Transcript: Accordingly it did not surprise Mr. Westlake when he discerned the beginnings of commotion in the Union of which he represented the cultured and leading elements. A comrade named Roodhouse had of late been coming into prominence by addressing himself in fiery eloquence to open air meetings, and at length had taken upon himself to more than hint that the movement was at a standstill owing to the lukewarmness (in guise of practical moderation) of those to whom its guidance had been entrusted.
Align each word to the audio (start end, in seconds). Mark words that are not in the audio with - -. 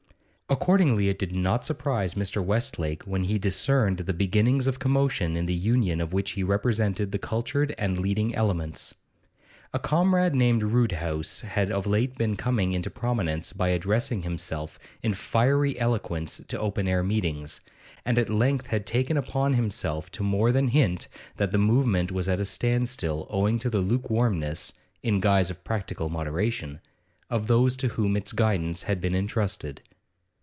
Accordingly 0.49 1.07
it 1.07 1.17
did 1.17 1.31
not 1.33 1.63
surprise 1.63 2.15
Mr. 2.15 2.43
Westlake 2.43 3.03
when 3.03 3.23
he 3.23 3.39
discerned 3.39 3.99
the 3.99 4.13
beginnings 4.13 4.67
of 4.67 4.79
commotion 4.79 5.37
in 5.37 5.45
the 5.45 5.53
Union 5.53 6.01
of 6.01 6.11
which 6.11 6.31
he 6.31 6.43
represented 6.43 7.13
the 7.13 7.17
cultured 7.17 7.73
and 7.77 7.97
leading 7.97 8.35
elements. 8.35 8.93
A 9.73 9.79
comrade 9.79 10.35
named 10.35 10.61
Roodhouse 10.61 11.39
had 11.39 11.71
of 11.71 11.87
late 11.87 12.17
been 12.17 12.35
coming 12.35 12.73
into 12.73 12.89
prominence 12.89 13.53
by 13.53 13.69
addressing 13.69 14.23
himself 14.23 14.77
in 15.01 15.13
fiery 15.13 15.79
eloquence 15.79 16.41
to 16.49 16.59
open 16.59 16.85
air 16.85 17.01
meetings, 17.01 17.61
and 18.03 18.19
at 18.19 18.29
length 18.29 18.67
had 18.67 18.85
taken 18.85 19.15
upon 19.15 19.53
himself 19.53 20.11
to 20.11 20.21
more 20.21 20.51
than 20.51 20.67
hint 20.67 21.07
that 21.37 21.53
the 21.53 21.57
movement 21.57 22.11
was 22.11 22.27
at 22.27 22.41
a 22.41 22.45
standstill 22.45 23.25
owing 23.29 23.57
to 23.57 23.69
the 23.69 23.79
lukewarmness 23.79 24.73
(in 25.01 25.21
guise 25.21 25.49
of 25.49 25.63
practical 25.63 26.09
moderation) 26.09 26.81
of 27.29 27.47
those 27.47 27.77
to 27.77 27.87
whom 27.87 28.17
its 28.17 28.33
guidance 28.33 28.83
had 28.83 28.99
been 28.99 29.15
entrusted. 29.15 29.81